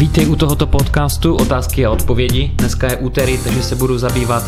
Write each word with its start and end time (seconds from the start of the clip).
Vítej 0.00 0.28
u 0.28 0.36
tohoto 0.36 0.66
podcastu 0.66 1.36
Otázky 1.36 1.86
a 1.86 1.90
odpovědi. 1.90 2.52
Dneska 2.56 2.90
je 2.90 2.96
úterý, 2.96 3.38
takže 3.44 3.62
se 3.62 3.76
budu 3.76 3.98
zabývat 3.98 4.42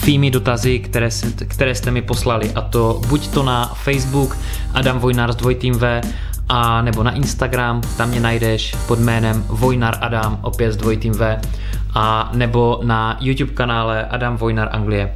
tvými 0.00 0.30
dotazy, 0.30 0.78
které, 0.78 1.08
které 1.48 1.74
jste 1.74 1.90
mi 1.90 2.02
poslali. 2.02 2.52
A 2.54 2.60
to 2.60 3.00
buď 3.08 3.28
to 3.28 3.42
na 3.42 3.64
Facebook 3.74 4.36
Adam 4.74 4.98
Vojnar 4.98 5.32
s 5.32 5.36
dvojitým 5.36 5.74
V, 5.74 6.00
a 6.48 6.82
nebo 6.82 7.02
na 7.02 7.10
Instagram, 7.10 7.80
tam 7.96 8.08
mě 8.08 8.20
najdeš 8.20 8.76
pod 8.88 8.98
jménem 8.98 9.44
Vojnar 9.48 9.98
Adam, 10.00 10.38
opět 10.42 10.72
s 10.72 10.76
dvojitým 10.76 11.12
V, 11.12 11.40
a 11.94 12.30
nebo 12.34 12.80
na 12.84 13.16
YouTube 13.20 13.52
kanále 13.52 14.06
Adam 14.06 14.36
Vojnar 14.36 14.68
Anglie. 14.72 15.14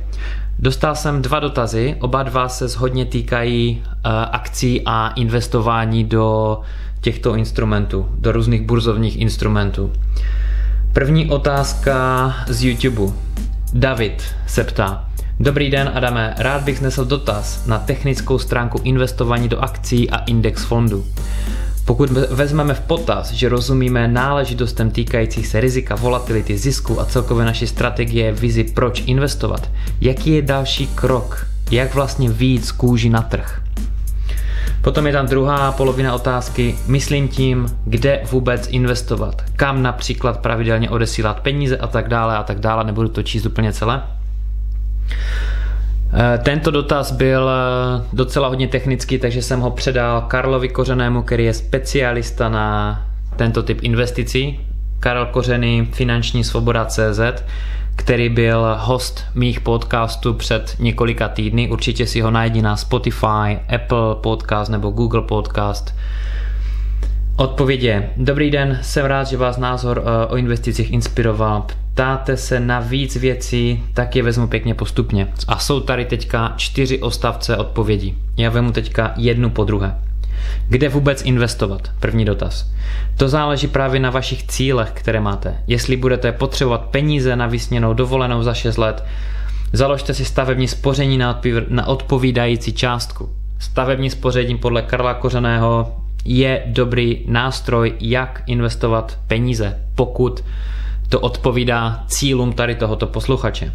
Dostal 0.59 0.95
jsem 0.95 1.23
dva 1.23 1.41
dotazy, 1.41 1.97
oba 2.01 2.23
dva 2.23 2.49
se 2.49 2.79
hodně 2.79 3.05
týkají 3.05 3.83
uh, 3.85 4.13
akcí 4.33 4.83
a 4.87 5.09
investování 5.09 6.05
do 6.05 6.61
těchto 7.01 7.35
instrumentů, 7.35 8.09
do 8.19 8.33
různých 8.33 8.63
burzovních 8.63 9.21
instrumentů. 9.21 9.93
První 10.93 11.31
otázka 11.31 12.35
z 12.49 12.65
YouTube. 12.65 13.13
David 13.73 14.23
se 14.47 14.65
ptá, 14.65 15.09
Dobrý 15.41 15.71
den, 15.71 15.91
Adame. 15.95 16.35
Rád 16.39 16.63
bych 16.63 16.79
znesl 16.79 17.05
dotaz 17.05 17.67
na 17.67 17.79
technickou 17.79 18.39
stránku 18.39 18.81
investování 18.85 19.49
do 19.49 19.59
akcí 19.59 20.11
a 20.11 20.17
index 20.17 20.65
fondu. 20.65 21.05
Pokud 21.85 22.11
vezmeme 22.11 22.75
v 22.75 22.81
potaz, 22.81 23.33
že 23.33 23.49
rozumíme 23.49 24.09
náležitostem 24.09 24.91
týkajících 24.91 25.47
se 25.47 25.61
rizika, 25.61 25.95
volatility, 25.95 26.59
zisku 26.59 27.01
a 27.01 27.05
celkové 27.05 27.45
naší 27.45 27.67
strategie, 27.67 28.33
vizi 28.33 28.65
proč 28.65 29.03
investovat, 29.07 29.71
jaký 30.01 30.31
je 30.31 30.43
další 30.43 30.87
krok, 30.87 31.47
jak 31.71 31.95
vlastně 31.95 32.31
víc 32.31 32.73
kůži 32.73 33.09
na 33.09 33.23
trh? 33.23 33.63
Potom 34.83 35.07
je 35.07 35.13
tam 35.13 35.27
druhá 35.27 35.73
polovina 35.73 36.15
otázky, 36.15 36.75
myslím 36.87 37.29
tím, 37.29 37.67
kde 37.85 38.21
vůbec 38.31 38.69
investovat, 38.71 39.43
kam 39.57 39.83
například 39.83 40.41
pravidelně 40.41 40.91
odesílat 40.91 41.41
peníze 41.41 41.77
a 41.77 41.87
tak 41.87 42.09
dále 42.09 42.37
a 42.37 42.43
tak 42.43 42.61
dále, 42.61 42.85
nebudu 42.85 43.09
to 43.09 43.23
číst 43.23 43.47
úplně 43.47 43.73
celé. 43.73 44.03
Eh, 46.13 46.39
tento 46.39 46.71
dotaz 46.71 47.13
byl 47.13 47.51
eh, 47.51 48.03
docela 48.13 48.49
hodně 48.49 48.69
technický, 48.69 49.19
takže 49.19 49.43
jsem 49.43 49.61
ho 49.61 49.71
předal 49.71 50.21
Karlovi 50.21 50.69
Kořenému, 50.69 51.23
který 51.23 51.45
je 51.45 51.55
specialista 51.55 52.49
na 52.49 53.01
tento 53.37 53.63
typ 53.63 53.79
investicí. 53.83 54.61
Karel 55.01 55.27
Kořený, 55.27 55.89
finanční 55.93 56.45
svoboda 56.45 56.85
CZ, 56.85 57.21
který 57.99 58.29
byl 58.29 58.77
host 58.79 59.25
mých 59.35 59.61
podcastů 59.61 60.35
před 60.35 60.77
několika 60.79 61.29
týdny. 61.29 61.69
Určitě 61.69 62.07
si 62.07 62.21
ho 62.21 62.31
najdi 62.31 62.63
na 62.63 62.77
Spotify, 62.77 63.59
Apple 63.75 64.15
Podcast 64.21 64.71
nebo 64.71 64.91
Google 64.91 65.23
Podcast. 65.23 65.95
Odpověď 67.37 67.83
je, 67.83 68.11
dobrý 68.17 68.51
den, 68.51 68.79
jsem 68.83 69.07
rád, 69.07 69.25
že 69.25 69.37
vás 69.37 69.57
názor 69.57 70.03
eh, 70.05 70.27
o 70.27 70.37
investicích 70.37 70.93
inspiroval. 70.93 71.67
Ptáte 71.93 72.37
se 72.37 72.61
na 72.61 72.81
víc 72.81 73.17
věcí, 73.17 73.85
tak 73.95 74.17
je 74.17 74.23
vezmu 74.23 74.47
pěkně 74.47 74.75
postupně. 74.75 75.29
A 75.49 75.59
jsou 75.59 75.81
tady 75.81 76.05
teďka 76.05 76.55
čtyři 76.57 77.01
ostavce 77.01 77.57
odpovědí. 77.57 78.19
Já 78.37 78.51
vemu 78.51 78.73
teďka 78.73 79.15
jednu 79.17 79.51
po 79.51 79.65
druhé. 79.65 80.08
Kde 80.69 80.89
vůbec 80.89 81.23
investovat? 81.23 81.91
První 82.01 82.25
dotaz. 82.25 82.71
To 83.17 83.29
záleží 83.29 83.67
právě 83.67 84.01
na 84.01 84.11
vašich 84.11 84.47
cílech, 84.47 84.91
které 84.95 85.21
máte. 85.21 85.55
Jestli 85.67 85.97
budete 85.97 86.33
potřebovat 86.33 86.81
peníze 86.81 87.37
na 87.37 87.47
vysněnou 87.47 87.95
dovolenou 87.95 88.43
za 88.43 88.55
6 88.55 88.77
let, 88.77 89.05
založte 89.73 90.15
si 90.15 90.25
stavební 90.25 90.69
spoření 90.69 91.19
na 91.69 91.87
odpovídající 91.87 92.73
částku. 92.73 93.29
Stavební 93.59 94.11
spoření 94.11 94.59
podle 94.59 94.83
Karla 94.83 95.15
Kořeného 95.15 95.97
je 96.25 96.63
dobrý 96.67 97.25
nástroj, 97.27 97.95
jak 98.01 98.43
investovat 98.47 99.19
peníze, 99.27 99.79
pokud 99.95 100.45
to 101.09 101.21
odpovídá 101.21 102.05
cílům 102.07 102.53
tady 102.53 102.75
tohoto 102.75 103.07
posluchače. 103.07 103.73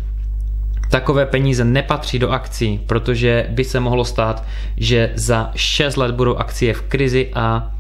Takové 0.94 1.26
peníze 1.26 1.66
nepatří 1.66 2.20
do 2.20 2.30
akcí, 2.30 2.82
protože 2.88 3.46
by 3.50 3.64
se 3.64 3.80
mohlo 3.80 4.06
stát, 4.06 4.44
že 4.78 5.12
za 5.16 5.52
6 5.56 5.98
let 5.98 6.16
budou 6.16 6.36
akcie 6.36 6.74
v 6.74 6.82
krizi 6.82 7.32
a 7.34 7.72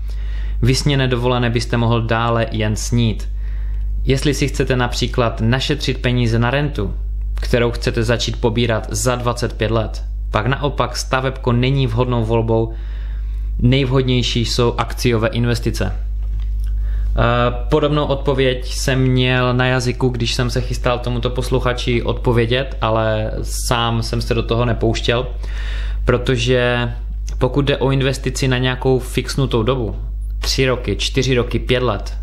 vysněné 0.62 1.08
dovolené 1.08 1.50
byste 1.50 1.78
mohl 1.78 2.02
dále 2.02 2.48
jen 2.52 2.76
snít. 2.76 3.30
Jestli 4.04 4.34
si 4.34 4.48
chcete 4.48 4.76
například 4.76 5.42
našetřit 5.42 6.02
peníze 6.02 6.40
na 6.40 6.50
rentu, 6.50 6.94
kterou 7.36 7.72
chcete 7.72 8.04
začít 8.04 8.42
pobírat 8.42 8.88
za 8.90 9.16
25 9.16 9.72
let, 9.72 10.04
pak 10.32 10.48
naopak 10.48 10.98
stavebko 10.98 11.52
není 11.52 11.88
vhodnou 11.88 12.26
volbou, 12.26 12.74
nejvhodnější 13.60 14.46
jsou 14.46 14.74
akciové 14.78 15.28
investice. 15.28 15.94
Eh, 17.16 17.56
podobnou 17.70 18.06
odpověď 18.06 18.74
jsem 18.74 19.00
měl 19.00 19.54
na 19.54 19.66
jazyku, 19.66 20.10
když 20.10 20.34
jsem 20.34 20.50
se 20.50 20.62
chystal 20.62 21.00
tomuto 21.00 21.30
posluchači 21.30 22.04
odpovědět, 22.04 22.78
ale 22.82 23.32
sám 23.42 24.04
jsem 24.04 24.22
se 24.22 24.34
do 24.34 24.44
toho 24.44 24.66
nepouštěl, 24.66 25.28
protože 26.06 26.94
pokud 27.38 27.66
jde 27.66 27.78
o 27.78 27.92
investici 27.92 28.48
na 28.48 28.58
nějakou 28.58 29.00
fixnutou 29.00 29.64
dobu, 29.64 29.96
tři 30.40 30.66
roky, 30.66 30.96
čtyři 30.96 31.36
roky, 31.36 31.60
pět 31.60 31.84
let, 31.84 32.18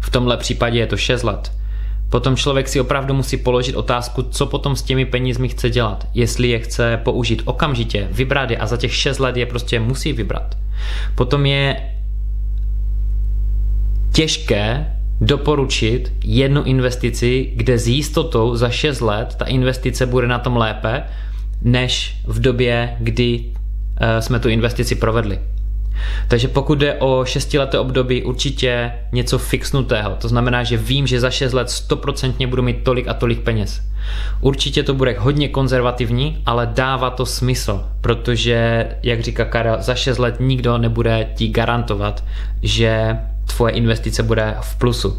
v 0.00 0.10
tomhle 0.10 0.36
případě 0.36 0.78
je 0.78 0.86
to 0.86 0.96
šest 0.96 1.22
let, 1.22 1.52
potom 2.10 2.36
člověk 2.36 2.68
si 2.68 2.80
opravdu 2.80 3.14
musí 3.14 3.36
položit 3.36 3.76
otázku, 3.76 4.22
co 4.22 4.46
potom 4.46 4.76
s 4.76 4.82
těmi 4.82 5.04
penězmi 5.04 5.48
chce 5.48 5.70
dělat. 5.70 6.06
Jestli 6.14 6.48
je 6.48 6.58
chce 6.58 7.00
použít 7.04 7.42
okamžitě, 7.44 8.08
vybrat 8.10 8.50
je 8.50 8.56
a 8.56 8.66
za 8.66 8.76
těch 8.76 8.94
šest 8.94 9.18
let 9.18 9.36
je 9.36 9.46
prostě 9.46 9.80
musí 9.80 10.12
vybrat. 10.12 10.56
Potom 11.14 11.46
je 11.46 11.91
těžké 14.12 14.86
doporučit 15.20 16.12
jednu 16.24 16.62
investici, 16.62 17.52
kde 17.54 17.78
s 17.78 17.88
jistotou 17.88 18.56
za 18.56 18.70
6 18.70 19.00
let 19.00 19.34
ta 19.34 19.44
investice 19.44 20.06
bude 20.06 20.26
na 20.26 20.38
tom 20.38 20.56
lépe, 20.56 21.02
než 21.62 22.16
v 22.26 22.40
době, 22.40 22.96
kdy 23.00 23.44
eh, 23.96 24.22
jsme 24.22 24.38
tu 24.38 24.48
investici 24.48 24.94
provedli. 24.94 25.38
Takže 26.28 26.48
pokud 26.48 26.78
jde 26.78 26.94
o 26.94 27.24
šestileté 27.24 27.78
období, 27.78 28.22
určitě 28.22 28.92
něco 29.12 29.38
fixnutého. 29.38 30.16
To 30.20 30.28
znamená, 30.28 30.64
že 30.64 30.76
vím, 30.76 31.06
že 31.06 31.20
za 31.20 31.30
6 31.30 31.52
let 31.52 31.68
100% 31.68 32.46
budu 32.46 32.62
mít 32.62 32.84
tolik 32.84 33.08
a 33.08 33.14
tolik 33.14 33.40
peněz. 33.40 33.82
Určitě 34.40 34.82
to 34.82 34.94
bude 34.94 35.16
hodně 35.18 35.48
konzervativní, 35.48 36.42
ale 36.46 36.70
dává 36.74 37.10
to 37.10 37.26
smysl, 37.26 37.84
protože, 38.00 38.86
jak 39.02 39.20
říká 39.20 39.44
Karel, 39.44 39.76
za 39.80 39.94
6 39.94 40.18
let 40.18 40.36
nikdo 40.40 40.78
nebude 40.78 41.28
ti 41.34 41.48
garantovat, 41.48 42.24
že 42.62 43.18
tvoje 43.46 43.72
investice 43.72 44.22
bude 44.22 44.54
v 44.60 44.76
plusu. 44.76 45.18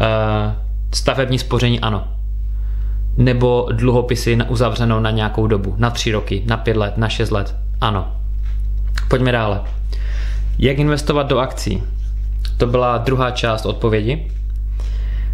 Eh, 0.00 0.54
stavební 0.94 1.38
spoření 1.38 1.80
ano. 1.80 2.08
Nebo 3.16 3.68
dluhopisy 3.72 4.38
uzavřenou 4.48 5.00
na 5.00 5.10
nějakou 5.10 5.46
dobu, 5.46 5.74
na 5.78 5.90
tři 5.90 6.12
roky, 6.12 6.42
na 6.46 6.56
pět 6.56 6.76
let, 6.76 6.96
na 6.96 7.08
šest 7.08 7.30
let. 7.30 7.56
Ano. 7.80 8.16
Pojďme 9.08 9.32
dále. 9.32 9.60
Jak 10.58 10.78
investovat 10.78 11.22
do 11.22 11.38
akcí? 11.38 11.82
To 12.56 12.66
byla 12.66 12.98
druhá 12.98 13.30
část 13.30 13.66
odpovědi. 13.66 14.30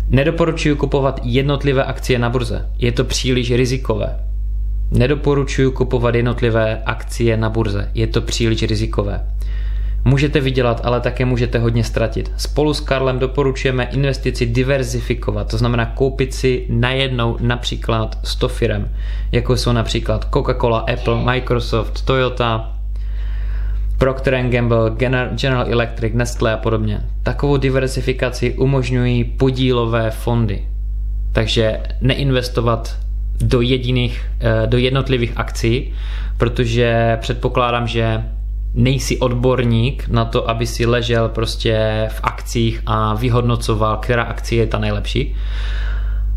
Nedoporučuji 0.08 0.74
kupovat 0.74 1.20
jednotlivé 1.22 1.84
akcie 1.84 2.18
na 2.18 2.30
burze. 2.30 2.68
Je 2.78 2.92
to 2.92 3.04
příliš 3.04 3.52
rizikové. 3.52 4.16
Nedoporučuji 4.90 5.70
kupovat 5.70 6.14
jednotlivé 6.14 6.82
akcie 6.86 7.36
na 7.36 7.50
burze. 7.50 7.90
Je 7.94 8.06
to 8.06 8.20
příliš 8.20 8.62
rizikové. 8.62 9.26
Můžete 10.04 10.40
vydělat, 10.40 10.80
ale 10.84 11.00
také 11.00 11.24
můžete 11.24 11.58
hodně 11.58 11.84
ztratit. 11.84 12.32
Spolu 12.36 12.74
s 12.74 12.80
Karlem 12.80 13.18
doporučujeme 13.18 13.84
investici 13.84 14.46
diverzifikovat, 14.46 15.50
to 15.50 15.58
znamená 15.58 15.86
koupit 15.86 16.34
si 16.34 16.66
najednou 16.68 17.36
například 17.40 18.18
100 18.24 18.48
firm, 18.48 18.88
jako 19.32 19.56
jsou 19.56 19.72
například 19.72 20.28
Coca-Cola, 20.30 20.84
Apple, 20.92 21.24
Microsoft, 21.24 22.04
Toyota, 22.04 22.76
Procter 23.98 24.48
Gamble, 24.48 24.90
General 25.34 25.72
Electric, 25.72 26.14
Nestlé 26.14 26.52
a 26.52 26.56
podobně. 26.56 27.00
Takovou 27.22 27.56
diversifikaci 27.56 28.54
umožňují 28.54 29.24
podílové 29.24 30.10
fondy. 30.10 30.64
Takže 31.32 31.80
neinvestovat 32.00 32.96
do 33.40 33.60
jediných, 33.60 34.30
eh, 34.40 34.66
do 34.66 34.78
jednotlivých 34.78 35.32
akcí, 35.36 35.92
protože 36.36 37.18
předpokládám, 37.20 37.86
že 37.86 38.24
nejsi 38.74 39.18
odborník 39.18 40.08
na 40.08 40.24
to, 40.24 40.50
aby 40.50 40.66
si 40.66 40.86
ležel 40.86 41.28
prostě 41.28 42.06
v 42.10 42.20
akcích 42.22 42.82
a 42.86 43.14
vyhodnocoval, 43.14 43.96
která 43.96 44.22
akcie 44.22 44.62
je 44.62 44.66
ta 44.66 44.78
nejlepší. 44.78 45.34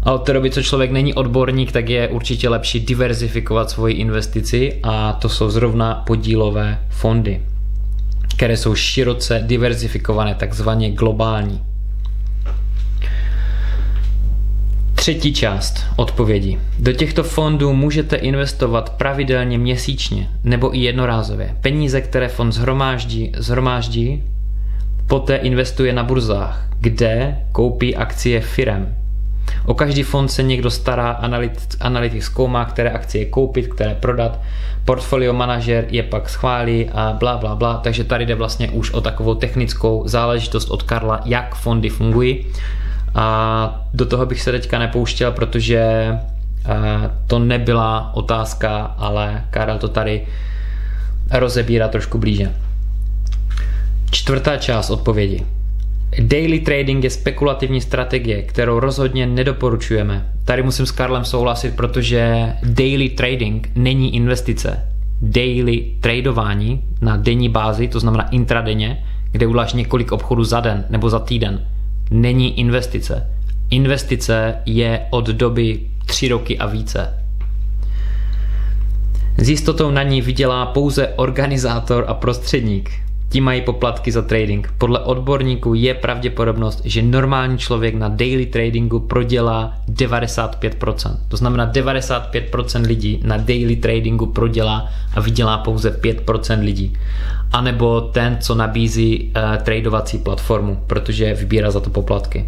A 0.04 0.12
od 0.12 0.18
té 0.18 0.34
doby, 0.34 0.52
co 0.52 0.64
člověk 0.64 0.92
není 0.92 1.14
odborník, 1.14 1.72
tak 1.72 1.90
je 1.90 2.08
určitě 2.08 2.50
lepší 2.50 2.80
diverzifikovat 2.80 3.70
svoji 3.70 3.96
investici 3.96 4.80
a 4.84 5.14
to 5.14 5.30
jsou 5.30 5.50
zrovna 5.50 6.04
podílové 6.08 6.80
fondy, 6.90 7.42
které 8.36 8.58
jsou 8.58 8.76
široce 8.76 9.44
diverzifikované, 9.46 10.36
takzvaně 10.36 10.92
globální. 10.92 11.73
Třetí 15.04 15.34
část 15.34 15.86
odpovědi. 15.96 16.60
Do 16.80 16.92
těchto 16.92 17.24
fondů 17.24 17.74
můžete 17.74 18.16
investovat 18.16 18.90
pravidelně 18.90 19.58
měsíčně 19.58 20.30
nebo 20.44 20.76
i 20.76 20.80
jednorázově. 20.80 21.56
Peníze, 21.62 22.02
které 22.02 22.28
fond 22.28 22.52
zhromáždí, 22.52 23.32
zhromáždí 23.38 24.24
Poté 25.08 25.36
investuje 25.36 25.94
na 25.94 26.04
burzách, 26.04 26.70
kde 26.80 27.38
koupí 27.52 27.96
akcie 27.96 28.42
firem. 28.42 28.96
O 29.66 29.74
každý 29.74 30.04
fond 30.04 30.28
se 30.28 30.44
někdo 30.44 30.72
stará, 30.72 31.12
analytik, 31.12 31.64
analytik 31.80 32.24
zkoumá, 32.24 32.66
které 32.66 32.90
akcie 32.90 33.26
koupit, 33.26 33.68
které 33.68 33.96
prodat, 33.96 34.40
portfolio 34.86 35.34
manažer 35.34 35.86
je 35.90 36.04
pak 36.04 36.30
schválí 36.30 36.90
a 36.90 37.16
bla, 37.20 37.38
bla, 37.38 37.56
bla. 37.56 37.78
Takže 37.78 38.04
tady 38.04 38.26
jde 38.26 38.36
vlastně 38.36 38.70
už 38.70 38.92
o 38.92 39.02
takovou 39.02 39.36
technickou 39.36 40.04
záležitost 40.06 40.70
od 40.70 40.84
Karla, 40.84 41.22
jak 41.26 41.56
fondy 41.56 41.90
fungují. 41.90 42.46
A 43.16 43.88
do 43.94 44.06
toho 44.06 44.26
bych 44.26 44.42
se 44.42 44.52
teďka 44.52 44.80
nepouštěl, 44.80 45.32
protože 45.32 45.80
eh, 45.80 46.20
to 47.28 47.40
nebyla 47.40 48.12
otázka, 48.14 48.78
ale 48.98 49.44
Karel 49.50 49.78
to 49.78 49.88
tady 49.88 50.28
rozebírá 51.32 51.88
trošku 51.88 52.18
blíže. 52.18 52.54
Čtvrtá 54.12 54.58
část 54.58 54.90
odpovědi. 54.90 55.46
Daily 56.20 56.60
trading 56.60 57.04
je 57.04 57.10
spekulativní 57.10 57.82
strategie, 57.82 58.42
kterou 58.42 58.80
rozhodně 58.80 59.28
nedoporučujeme. 59.28 60.32
Tady 60.46 60.64
musím 60.64 60.86
s 60.86 60.92
Karlem 60.92 61.26
souhlasit, 61.26 61.76
protože 61.76 62.54
daily 62.64 63.10
trading 63.10 63.72
není 63.76 64.16
investice. 64.16 64.90
Daily 65.22 65.92
tradování 66.02 66.84
na 67.02 67.18
denní 67.18 67.50
bázi, 67.50 67.88
to 67.88 68.00
znamená 68.00 68.30
intradenně, 68.30 69.04
kde 69.32 69.48
uděláš 69.48 69.74
několik 69.74 70.12
obchodů 70.12 70.44
za 70.44 70.60
den 70.60 70.86
nebo 70.90 71.10
za 71.10 71.20
týden, 71.20 71.68
není 72.12 72.60
investice. 72.60 73.30
Investice 73.70 74.56
je 74.66 75.08
od 75.10 75.26
doby 75.26 75.80
tři 76.06 76.28
roky 76.28 76.58
a 76.58 76.66
více. 76.66 77.24
S 79.38 79.50
jistotou 79.50 79.92
na 79.92 80.04
ní 80.04 80.22
vydělá 80.22 80.66
pouze 80.66 81.08
organizátor 81.08 82.06
a 82.08 82.14
prostředník 82.14 82.92
ti 83.34 83.42
mají 83.42 83.62
poplatky 83.62 84.12
za 84.12 84.22
trading. 84.22 84.74
Podle 84.78 85.00
odborníků 85.00 85.74
je 85.74 85.94
pravděpodobnost, 85.94 86.82
že 86.86 87.02
normální 87.02 87.58
člověk 87.58 87.96
na 87.96 88.10
daily 88.10 88.46
tradingu 88.46 89.00
prodělá 89.00 89.74
95%. 89.90 91.18
To 91.28 91.38
znamená 91.38 91.72
95% 91.72 92.88
lidí 92.88 93.22
na 93.26 93.38
daily 93.38 93.76
tradingu 93.76 94.26
prodělá 94.26 94.90
a 95.14 95.20
vydělá 95.20 95.58
pouze 95.58 95.90
5% 95.90 96.60
lidí. 96.60 96.94
A 97.52 97.62
nebo 97.62 98.02
ten, 98.02 98.38
co 98.42 98.56
nabízí 98.56 99.34
uh, 99.36 99.58
tradovací 99.64 100.18
platformu, 100.18 100.84
protože 100.88 101.34
vybírá 101.34 101.72
za 101.72 101.80
to 101.80 101.90
poplatky. 101.90 102.46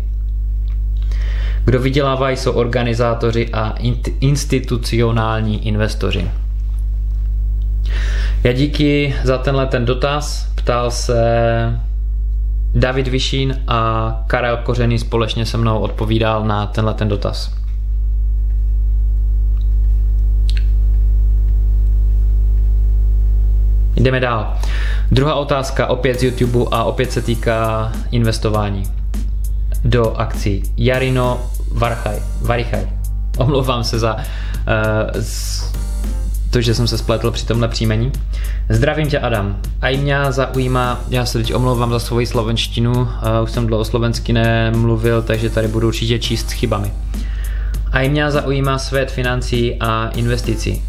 Kdo 1.66 1.80
vydělávají, 1.80 2.38
jsou 2.38 2.52
organizátoři 2.52 3.50
a 3.54 3.76
institucionální 4.22 5.68
investoři. 5.68 6.30
Já 8.46 8.52
díky 8.52 9.16
za 9.24 9.38
tenhle 9.38 9.66
ten 9.66 9.86
dotaz 9.86 10.48
ptal 10.56 10.92
se 10.92 11.16
David 12.76 13.08
Vyšín 13.08 13.62
a 13.68 14.24
Karel 14.28 14.58
Kořený 14.58 15.00
společně 15.00 15.46
se 15.46 15.58
mnou 15.58 15.80
odpovídal 15.80 16.46
na 16.46 16.66
tenhle 16.66 16.94
ten 16.94 17.08
dotaz. 17.08 17.56
Jdeme 23.96 24.20
dál. 24.20 24.58
Druhá 25.12 25.36
otázka 25.36 25.88
opět 25.88 26.20
z 26.20 26.24
YouTube 26.24 26.66
a 26.72 26.84
opět 26.84 27.12
se 27.12 27.22
týká 27.22 27.92
investování 28.12 28.84
do 29.84 30.16
akcí. 30.16 30.64
Jarino 30.78 31.42
Varchaj, 31.72 32.20
Varichaj. 32.42 32.88
Omlouvám 33.38 33.84
se 33.84 34.00
za 34.00 34.16
uh, 34.16 34.22
to, 36.56 36.62
že 36.62 36.74
jsem 36.74 36.88
se 36.88 36.98
spletl 36.98 37.32
při 37.32 37.46
tomhle 37.46 37.68
příjmení. 37.68 38.12
Zdravím 38.70 39.08
tě 39.08 39.20
Adam. 39.20 39.58
A 39.82 39.90
i 39.90 39.98
mě 39.98 40.18
zaujímá, 40.30 41.04
já 41.10 41.26
se 41.26 41.38
teď 41.38 41.54
omlouvám 41.54 41.92
za 41.92 42.00
svoji 42.00 42.26
slovenštinu, 42.26 43.08
už 43.44 43.52
jsem 43.52 43.68
dlouho 43.68 43.86
slovensky 43.86 44.34
nemluvil, 44.34 45.22
takže 45.22 45.50
tady 45.50 45.68
budu 45.68 45.88
určitě 45.88 46.20
číst 46.20 46.50
s 46.50 46.52
chybami. 46.52 46.92
A 47.92 48.02
i 48.02 48.10
mě 48.10 48.32
zaujímá 48.32 48.80
svět 48.80 49.12
financí 49.12 49.76
a 49.80 50.10
investicí. 50.16 50.84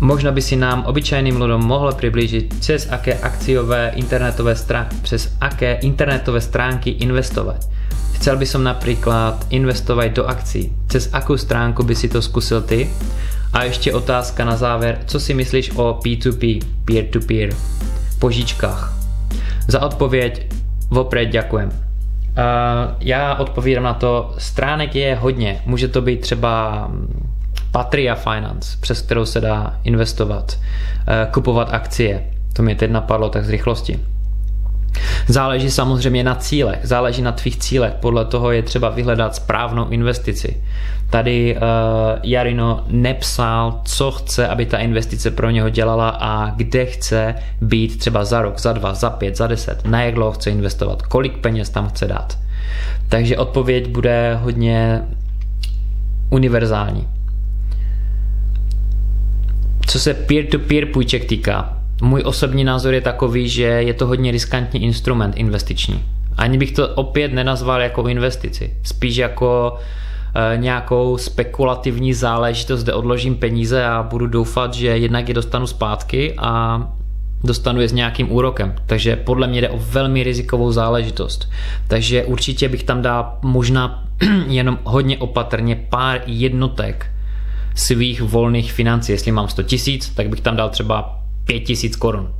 Možno 0.00 0.32
by 0.32 0.42
si 0.42 0.56
nám 0.56 0.84
obyčajným 0.86 1.42
lidem 1.42 1.60
mohl 1.60 1.92
přiblížit, 1.92 2.60
přes 2.60 2.88
aké 2.90 3.14
akciové 3.14 3.92
internetové 3.94 4.56
stránky, 4.56 4.96
přes 5.02 5.32
aké 5.40 5.74
internetové 5.74 6.40
stránky 6.40 6.90
investovat. 6.90 7.68
Chcel 8.12 8.36
by 8.36 8.46
som 8.46 8.64
napríklad 8.64 9.50
investovať 9.50 10.08
do 10.14 10.24
akcí. 10.30 10.72
Cez 10.88 11.10
akú 11.12 11.34
stránku 11.34 11.82
by 11.82 11.94
si 11.94 12.08
to 12.08 12.22
zkusil 12.22 12.62
ty? 12.62 12.86
A 13.52 13.64
ještě 13.64 13.92
otázka 13.92 14.44
na 14.44 14.56
závěr, 14.56 14.98
co 15.06 15.20
si 15.20 15.34
myslíš 15.34 15.70
o 15.70 16.00
P2P, 16.04 16.60
peer-to-peer, 16.84 17.50
požičkách? 18.18 18.92
Za 19.68 19.82
odpověď 19.82 20.52
vopred 20.90 21.28
děkujem. 21.28 21.68
Uh, 21.68 21.74
já 23.00 23.34
odpovídám 23.34 23.84
na 23.84 23.94
to, 23.94 24.34
stránek 24.38 24.94
je 24.94 25.14
hodně, 25.14 25.62
může 25.66 25.88
to 25.88 26.00
být 26.00 26.20
třeba 26.20 26.90
Patria 27.70 28.14
Finance, 28.14 28.78
přes 28.80 29.02
kterou 29.02 29.24
se 29.24 29.40
dá 29.40 29.80
investovat, 29.84 30.58
uh, 30.58 31.32
kupovat 31.32 31.74
akcie, 31.74 32.24
to 32.52 32.62
mě 32.62 32.74
teď 32.74 32.90
napadlo 32.90 33.28
tak 33.28 33.44
z 33.44 33.48
rychlosti. 33.48 34.00
Záleží 35.28 35.70
samozřejmě 35.70 36.24
na 36.24 36.34
cílech, 36.34 36.80
záleží 36.82 37.22
na 37.22 37.32
tvých 37.32 37.56
cílech, 37.56 37.92
podle 38.00 38.24
toho 38.24 38.52
je 38.52 38.62
třeba 38.62 38.88
vyhledat 38.88 39.34
správnou 39.34 39.88
investici. 39.88 40.62
Tady 41.10 41.56
uh, 41.56 41.60
Jarino 42.22 42.84
nepsal, 42.88 43.80
co 43.84 44.10
chce, 44.10 44.48
aby 44.48 44.66
ta 44.66 44.78
investice 44.78 45.30
pro 45.30 45.50
něho 45.50 45.68
dělala 45.68 46.08
a 46.08 46.50
kde 46.50 46.86
chce 46.86 47.34
být 47.60 47.98
třeba 47.98 48.24
za 48.24 48.42
rok, 48.42 48.60
za 48.60 48.72
dva, 48.72 48.94
za 48.94 49.10
pět, 49.10 49.36
za 49.36 49.46
deset, 49.46 49.84
na 49.84 50.02
jak 50.02 50.14
dlouho 50.14 50.32
chce 50.32 50.50
investovat, 50.50 51.02
kolik 51.02 51.38
peněz 51.38 51.70
tam 51.70 51.88
chce 51.88 52.06
dát. 52.06 52.38
Takže 53.08 53.36
odpověď 53.36 53.88
bude 53.88 54.38
hodně 54.42 55.02
univerzální. 56.30 57.08
Co 59.86 60.00
se 60.00 60.14
peer-to-peer 60.14 60.86
půjček 60.86 61.24
týká, 61.24 61.81
můj 62.02 62.22
osobní 62.24 62.64
názor 62.64 62.94
je 62.94 63.00
takový, 63.00 63.48
že 63.48 63.62
je 63.62 63.94
to 63.94 64.06
hodně 64.06 64.30
riskantní 64.30 64.82
instrument 64.82 65.36
investiční. 65.36 66.04
Ani 66.36 66.58
bych 66.58 66.72
to 66.72 66.88
opět 66.88 67.32
nenazval 67.32 67.80
jako 67.80 68.08
investici, 68.08 68.76
spíš 68.82 69.16
jako 69.16 69.76
e, 70.34 70.56
nějakou 70.56 71.18
spekulativní 71.18 72.14
záležitost, 72.14 72.82
kde 72.82 72.92
odložím 72.92 73.34
peníze 73.34 73.84
a 73.84 74.02
budu 74.02 74.26
doufat, 74.26 74.74
že 74.74 74.86
jednak 74.86 75.28
je 75.28 75.34
dostanu 75.34 75.66
zpátky 75.66 76.34
a 76.38 76.82
dostanu 77.44 77.80
je 77.80 77.88
s 77.88 77.92
nějakým 77.92 78.32
úrokem. 78.32 78.74
Takže 78.86 79.16
podle 79.16 79.46
mě 79.46 79.60
jde 79.60 79.68
o 79.68 79.78
velmi 79.78 80.22
rizikovou 80.22 80.72
záležitost. 80.72 81.50
Takže 81.88 82.24
určitě 82.24 82.68
bych 82.68 82.84
tam 82.84 83.02
dal 83.02 83.38
možná 83.42 84.04
jenom 84.46 84.78
hodně 84.84 85.18
opatrně 85.18 85.76
pár 85.76 86.20
jednotek 86.26 87.06
svých 87.74 88.22
volných 88.22 88.72
financí. 88.72 89.12
Jestli 89.12 89.32
mám 89.32 89.48
100 89.48 89.62
tisíc, 89.62 90.08
tak 90.08 90.28
bych 90.28 90.40
tam 90.40 90.56
dal 90.56 90.68
třeba 90.68 91.21
5000 91.44 91.96
korun. 91.96 92.34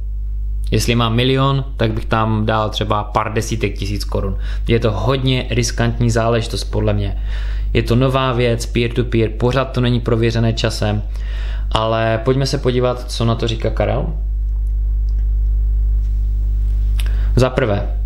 Jestli 0.71 0.95
mám 0.95 1.15
milion, 1.15 1.65
tak 1.77 1.93
bych 1.93 2.05
tam 2.05 2.47
dal 2.47 2.71
třeba 2.71 3.05
pár 3.05 3.33
desítek 3.33 3.79
tisíc 3.79 4.05
korun. 4.05 4.39
Je 4.69 4.81
to 4.81 4.93
hodně 4.93 5.47
riskantní 5.51 6.11
záležitost 6.11 6.65
podle 6.65 6.93
mě. 6.93 7.23
Je 7.73 7.83
to 7.83 7.97
nová 7.97 8.33
věc, 8.33 8.67
peer-to-peer, 8.67 9.31
pořád 9.31 9.65
to 9.65 9.81
není 9.81 10.01
prověřené 10.01 10.53
časem, 10.53 11.03
ale 11.73 12.21
pojďme 12.25 12.47
se 12.47 12.59
podívat, 12.59 13.11
co 13.11 13.25
na 13.25 13.35
to 13.35 13.49
říká 13.49 13.71
Karel. 13.71 14.15
Za 17.37 17.51
prvé, 17.51 17.97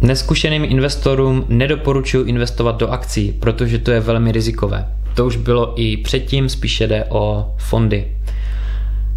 neskušeným 0.00 0.64
investorům 0.64 1.44
nedoporučuji 1.48 2.24
investovat 2.24 2.76
do 2.76 2.88
akcí, 2.88 3.32
protože 3.32 3.78
to 3.78 3.90
je 3.90 4.00
velmi 4.00 4.32
rizikové. 4.32 4.88
To 5.14 5.26
už 5.26 5.36
bylo 5.36 5.80
i 5.80 5.96
předtím, 5.96 6.48
spíše 6.48 6.86
jde 6.86 7.04
o 7.08 7.54
fondy. 7.58 8.16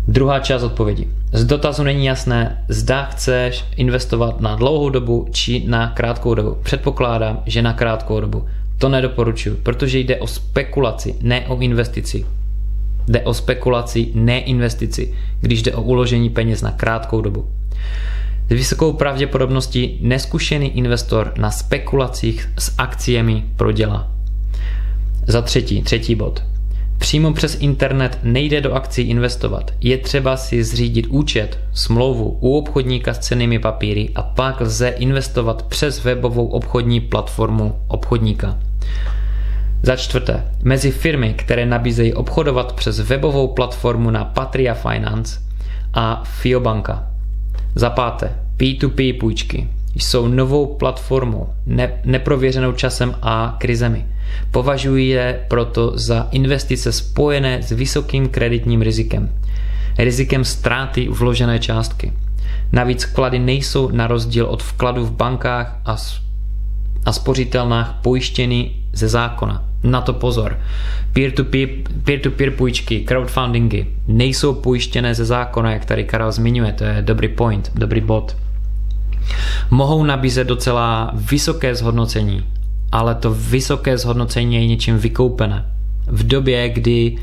Druhá 0.07 0.39
část 0.39 0.63
odpovědi. 0.63 1.07
Z 1.33 1.45
dotazu 1.45 1.83
není 1.83 2.05
jasné, 2.05 2.63
zda 2.69 3.03
chceš 3.03 3.65
investovat 3.75 4.41
na 4.41 4.55
dlouhou 4.55 4.89
dobu 4.89 5.27
či 5.31 5.63
na 5.67 5.87
krátkou 5.87 6.35
dobu. 6.35 6.57
Předpokládám, 6.63 7.41
že 7.45 7.61
na 7.61 7.73
krátkou 7.73 8.19
dobu. 8.19 8.45
To 8.77 8.89
nedoporučuji, 8.89 9.55
protože 9.63 9.99
jde 9.99 10.17
o 10.17 10.27
spekulaci, 10.27 11.15
ne 11.21 11.47
o 11.47 11.59
investici. 11.59 12.25
Jde 13.07 13.21
o 13.21 13.33
spekulaci, 13.33 14.11
ne 14.13 14.39
investici, 14.39 15.13
když 15.41 15.61
jde 15.61 15.73
o 15.73 15.81
uložení 15.81 16.29
peněz 16.29 16.61
na 16.61 16.71
krátkou 16.71 17.21
dobu. 17.21 17.47
S 18.47 18.49
vysokou 18.49 18.93
pravděpodobností 18.93 19.99
neskušený 20.01 20.77
investor 20.77 21.33
na 21.37 21.51
spekulacích 21.51 22.49
s 22.57 22.73
akciemi 22.77 23.43
prodělá. 23.55 24.11
Za 25.27 25.41
třetí, 25.41 25.81
třetí 25.81 26.15
bod. 26.15 26.43
Přímo 26.97 27.33
přes 27.33 27.57
internet 27.59 28.19
nejde 28.23 28.61
do 28.61 28.73
akcí 28.73 29.01
investovat. 29.01 29.71
Je 29.81 29.97
třeba 29.97 30.37
si 30.37 30.63
zřídit 30.63 31.07
účet, 31.07 31.59
smlouvu 31.73 32.37
u 32.39 32.57
obchodníka 32.57 33.13
s 33.13 33.19
cenými 33.19 33.59
papíry 33.59 34.09
a 34.15 34.21
pak 34.21 34.61
lze 34.61 34.87
investovat 34.87 35.63
přes 35.63 36.03
webovou 36.03 36.47
obchodní 36.47 37.01
platformu 37.01 37.75
obchodníka. 37.87 38.57
Za 39.83 39.95
čtvrté, 39.95 40.51
mezi 40.63 40.91
firmy, 40.91 41.33
které 41.37 41.65
nabízejí 41.65 42.13
obchodovat 42.13 42.73
přes 42.73 42.99
webovou 42.99 43.47
platformu 43.47 44.11
na 44.11 44.25
Patria 44.25 44.73
Finance 44.73 45.39
a 45.93 46.23
Fiobanka. 46.25 47.07
Za 47.75 47.89
páté, 47.89 48.35
P2P 48.57 49.19
půjčky 49.19 49.67
jsou 49.95 50.27
novou 50.27 50.65
platformou, 50.65 51.49
ne, 51.65 51.91
neprověřenou 52.05 52.71
časem 52.71 53.15
a 53.21 53.55
krizemi. 53.59 54.05
Považuji 54.51 55.09
je 55.09 55.45
proto 55.47 55.91
za 55.95 56.27
investice 56.31 56.91
spojené 56.91 57.63
s 57.63 57.71
vysokým 57.71 58.29
kreditním 58.29 58.81
rizikem. 58.81 59.29
Rizikem 59.97 60.45
ztráty 60.45 61.07
vložené 61.07 61.59
částky. 61.59 62.13
Navíc 62.71 63.03
vklady 63.03 63.39
nejsou 63.39 63.91
na 63.91 64.07
rozdíl 64.07 64.45
od 64.45 64.63
vkladů 64.63 65.05
v 65.05 65.11
bankách 65.11 65.81
a, 65.85 65.95
a 67.05 67.11
spořitelnách 67.11 67.99
pojištěny 68.01 68.71
ze 68.93 69.07
zákona. 69.07 69.63
Na 69.83 70.01
to 70.01 70.13
pozor. 70.13 70.59
Peer-to-peer, 71.13 71.69
peer-to-peer 72.03 72.51
půjčky, 72.51 72.99
crowdfundingy 72.99 73.85
nejsou 74.07 74.53
pojištěné 74.53 75.15
ze 75.15 75.25
zákona, 75.25 75.71
jak 75.71 75.85
tady 75.85 76.03
Karel 76.03 76.31
zmiňuje, 76.31 76.73
to 76.73 76.83
je 76.83 77.01
dobrý 77.01 77.27
point, 77.27 77.71
dobrý 77.75 78.01
bod. 78.01 78.35
Mohou 79.69 80.03
nabízet 80.03 80.47
docela 80.47 81.11
vysoké 81.13 81.75
zhodnocení, 81.75 82.45
ale 82.95 83.15
to 83.15 83.33
vysoké 83.33 83.97
zhodnocení 83.97 84.55
je 84.55 84.67
něčím 84.67 84.97
vykoupené. 84.97 85.65
V 86.07 86.27
době, 86.27 86.69
kdy 86.69 87.17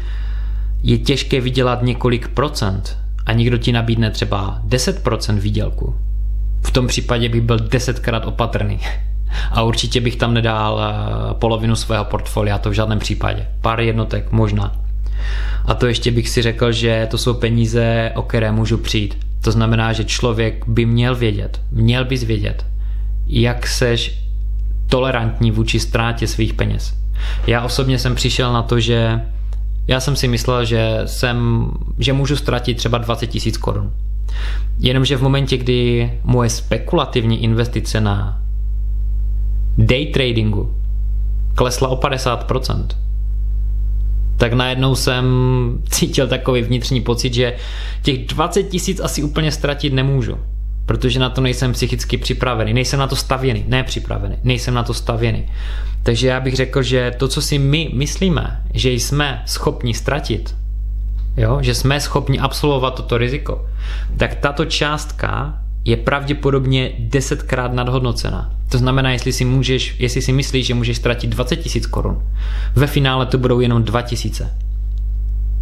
je 0.82 0.98
těžké 0.98 1.40
vydělat 1.40 1.82
několik 1.82 2.28
procent 2.28 2.98
a 3.26 3.32
někdo 3.32 3.58
ti 3.58 3.72
nabídne 3.72 4.10
třeba 4.10 4.60
10% 4.68 5.38
výdělku, 5.38 5.94
v 6.62 6.70
tom 6.70 6.86
případě 6.86 7.28
bych 7.28 7.40
byl 7.40 7.58
desetkrát 7.58 8.26
opatrný. 8.26 8.80
A 9.50 9.62
určitě 9.62 10.00
bych 10.00 10.16
tam 10.16 10.34
nedal 10.34 10.80
eh, 10.80 11.34
polovinu 11.34 11.76
svého 11.76 12.04
portfolia, 12.04 12.58
to 12.58 12.70
v 12.70 12.72
žádném 12.72 12.98
případě. 12.98 13.46
Pár 13.60 13.80
jednotek 13.80 14.32
možná. 14.32 14.76
A 15.64 15.74
to 15.74 15.86
ještě 15.86 16.10
bych 16.10 16.28
si 16.28 16.42
řekl, 16.42 16.72
že 16.72 17.08
to 17.10 17.18
jsou 17.18 17.34
peníze, 17.34 18.12
o 18.14 18.22
které 18.22 18.52
můžu 18.52 18.78
přijít. 18.78 19.18
To 19.40 19.52
znamená, 19.52 19.92
že 19.92 20.04
člověk 20.04 20.64
by 20.68 20.86
měl 20.86 21.14
vědět, 21.14 21.60
měl 21.70 22.04
bys 22.04 22.22
vědět, 22.22 22.66
jak 23.26 23.66
seš 23.66 24.21
tolerantní 24.92 25.50
vůči 25.50 25.80
ztrátě 25.80 26.26
svých 26.26 26.54
peněz. 26.54 26.94
Já 27.46 27.64
osobně 27.64 27.98
jsem 27.98 28.14
přišel 28.14 28.52
na 28.52 28.62
to, 28.62 28.80
že 28.80 29.20
já 29.88 30.00
jsem 30.00 30.16
si 30.16 30.28
myslel, 30.28 30.64
že, 30.64 31.00
jsem, 31.06 31.68
že 31.98 32.12
můžu 32.12 32.36
ztratit 32.36 32.76
třeba 32.76 32.98
20 32.98 33.26
tisíc 33.26 33.56
korun. 33.56 33.92
Jenomže 34.78 35.16
v 35.16 35.22
momentě, 35.22 35.56
kdy 35.56 36.10
moje 36.24 36.50
spekulativní 36.50 37.42
investice 37.42 38.00
na 38.00 38.42
day 39.78 40.06
tradingu 40.06 40.76
klesla 41.54 41.88
o 41.88 41.96
50%, 41.96 42.86
tak 44.36 44.52
najednou 44.52 44.94
jsem 44.94 45.24
cítil 45.88 46.28
takový 46.28 46.62
vnitřní 46.62 47.00
pocit, 47.00 47.34
že 47.34 47.56
těch 48.02 48.26
20 48.26 48.62
tisíc 48.62 49.00
asi 49.00 49.22
úplně 49.22 49.52
ztratit 49.52 49.92
nemůžu, 49.92 50.38
protože 50.86 51.20
na 51.20 51.30
to 51.30 51.40
nejsem 51.40 51.72
psychicky 51.72 52.16
připravený, 52.16 52.74
nejsem 52.74 52.98
na 52.98 53.06
to 53.06 53.16
stavěný, 53.16 53.64
ne 53.68 53.82
připravený, 53.82 54.36
nejsem 54.44 54.74
na 54.74 54.82
to 54.82 54.94
stavěný. 54.94 55.46
Takže 56.02 56.28
já 56.28 56.40
bych 56.40 56.56
řekl, 56.56 56.82
že 56.82 57.12
to, 57.16 57.28
co 57.28 57.42
si 57.42 57.58
my 57.58 57.90
myslíme, 57.94 58.62
že 58.74 58.90
jsme 58.90 59.42
schopni 59.46 59.94
ztratit, 59.94 60.54
jo, 61.36 61.58
že 61.60 61.74
jsme 61.74 62.00
schopni 62.00 62.38
absolvovat 62.38 62.94
toto 62.94 63.18
riziko, 63.18 63.66
tak 64.16 64.34
tato 64.34 64.64
částka 64.64 65.58
je 65.84 65.96
pravděpodobně 65.96 66.92
desetkrát 66.98 67.72
nadhodnocená. 67.72 68.54
To 68.68 68.78
znamená, 68.78 69.10
jestli 69.10 69.32
si, 69.32 69.44
můžeš, 69.44 69.96
jestli 69.98 70.22
si 70.22 70.32
myslíš, 70.32 70.66
že 70.66 70.74
můžeš 70.74 70.96
ztratit 70.96 71.30
20 71.30 71.56
tisíc 71.56 71.86
korun, 71.86 72.22
ve 72.74 72.86
finále 72.86 73.26
to 73.26 73.38
budou 73.38 73.60
jenom 73.60 73.82
2 73.82 74.02
tisíce. 74.02 74.56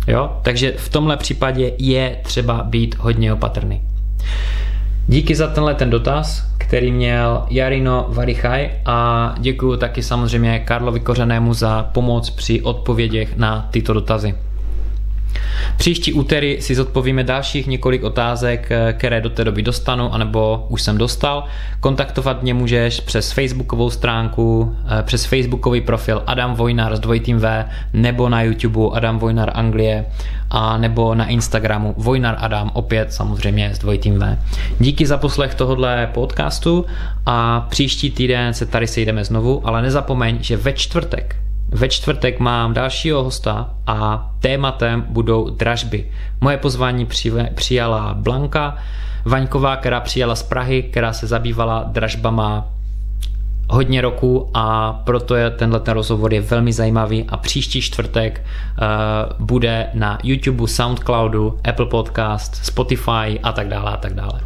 Jo? 0.08 0.36
Takže 0.42 0.72
v 0.76 0.88
tomhle 0.88 1.16
případě 1.16 1.72
je 1.78 2.20
třeba 2.22 2.62
být 2.62 2.96
hodně 2.98 3.32
opatrný. 3.32 3.82
Díky 5.10 5.34
za 5.34 5.46
tenhle 5.46 5.74
ten 5.74 5.90
dotaz, 5.90 6.46
který 6.58 6.92
měl 6.92 7.44
Jarino 7.50 8.06
Varichaj 8.08 8.70
a 8.86 9.34
děkuji 9.38 9.76
taky 9.76 10.02
samozřejmě 10.02 10.58
Karlovi 10.58 11.00
Kořenému 11.00 11.54
za 11.54 11.82
pomoc 11.82 12.30
při 12.30 12.62
odpověděch 12.62 13.36
na 13.36 13.68
tyto 13.70 13.92
dotazy. 13.92 14.34
Příští 15.76 16.12
úterý 16.12 16.60
si 16.60 16.74
zodpovíme 16.74 17.24
dalších 17.24 17.66
několik 17.66 18.02
otázek, 18.02 18.70
eh, 18.70 18.92
které 18.92 19.20
do 19.20 19.30
té 19.30 19.44
doby 19.44 19.62
dostanu, 19.62 20.14
anebo 20.14 20.66
už 20.68 20.82
jsem 20.82 20.98
dostal. 20.98 21.44
Kontaktovat 21.80 22.42
mě 22.42 22.54
můžeš 22.54 23.00
přes 23.00 23.32
facebookovou 23.32 23.90
stránku, 23.90 24.76
eh, 24.86 25.02
přes 25.02 25.24
facebookový 25.24 25.80
profil 25.80 26.22
Adam 26.26 26.54
Vojnar 26.54 26.96
s 26.96 27.00
dvojitým 27.00 27.38
V, 27.38 27.64
nebo 27.92 28.28
na 28.28 28.42
YouTube 28.42 28.96
Adam 28.96 29.18
Vojnar 29.18 29.50
Anglie, 29.54 30.06
a 30.50 30.78
nebo 30.78 31.14
na 31.14 31.26
Instagramu 31.26 31.94
Vojnar 31.98 32.36
Adam, 32.38 32.70
opět 32.74 33.12
samozřejmě 33.12 33.70
s 33.74 33.78
dvojitým 33.78 34.18
V. 34.18 34.38
Díky 34.78 35.06
za 35.06 35.16
poslech 35.16 35.54
tohohle 35.54 36.10
podcastu 36.14 36.86
a 37.26 37.66
příští 37.70 38.10
týden 38.10 38.54
se 38.54 38.66
tady 38.66 38.86
sejdeme 38.86 39.24
znovu, 39.24 39.62
ale 39.64 39.82
nezapomeň, 39.82 40.38
že 40.40 40.56
ve 40.56 40.72
čtvrtek 40.72 41.36
ve 41.72 41.88
čtvrtek 41.88 42.40
mám 42.40 42.74
dalšího 42.74 43.24
hosta 43.24 43.70
a 43.86 44.30
tématem 44.40 45.06
budou 45.08 45.50
dražby. 45.50 46.10
Moje 46.40 46.56
pozvání 46.56 47.06
přijala 47.54 48.14
Blanka 48.14 48.76
Vaňková, 49.24 49.76
která 49.76 50.00
přijala 50.00 50.34
z 50.34 50.42
Prahy, 50.42 50.82
která 50.82 51.12
se 51.12 51.26
zabývala 51.26 51.84
dražbama 51.88 52.68
hodně 53.70 54.00
roku 54.00 54.50
a 54.54 54.92
proto 54.92 55.34
je 55.34 55.50
tenhle 55.50 55.80
ten 55.80 55.94
rozhovor 55.94 56.34
je 56.34 56.40
velmi 56.40 56.72
zajímavý 56.72 57.24
a 57.28 57.36
příští 57.36 57.80
čtvrtek 57.82 58.40
uh, 58.40 59.46
bude 59.46 59.86
na 59.94 60.18
YouTube, 60.22 60.68
Soundcloudu, 60.68 61.58
Apple 61.64 61.86
Podcast, 61.86 62.56
Spotify 62.64 63.40
a 63.42 63.52
tak 63.52 63.68
dále 63.68 63.92
a 63.92 63.96
tak 63.96 64.14
dále. 64.14 64.40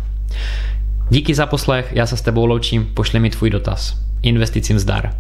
Díky 1.11 1.35
za 1.35 1.47
poslech, 1.47 1.93
já 1.93 2.07
se 2.07 2.17
s 2.17 2.23
tebou 2.23 2.47
loučím, 2.47 2.87
pošli 2.95 3.21
mi 3.21 3.31
tvůj 3.31 3.51
dotaz. 3.51 3.95
Investicím 4.23 4.79
zdar. 4.79 5.11